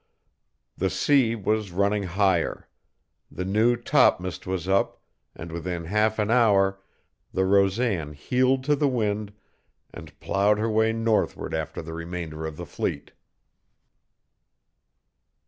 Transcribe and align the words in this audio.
The 0.77 0.89
sea 0.89 1.35
was 1.35 1.69
running 1.71 2.01
higher. 2.01 2.67
The 3.31 3.45
new 3.45 3.75
topmast 3.75 4.47
was 4.47 4.67
up, 4.67 4.99
and 5.35 5.51
within 5.51 5.85
half 5.85 6.17
an 6.17 6.31
hour 6.31 6.81
the 7.31 7.45
Rosan 7.45 8.13
heeled 8.13 8.63
to 8.63 8.75
the 8.75 8.87
wind 8.87 9.31
and 9.93 10.19
plowed 10.19 10.57
her 10.57 10.71
way 10.71 10.91
northward 10.91 11.53
after 11.53 11.83
the 11.83 11.93
remainder 11.93 12.47
of 12.47 12.57
the 12.57 12.65
fleet. 12.65 13.11